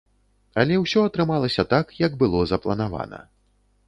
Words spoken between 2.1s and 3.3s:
было запланавана.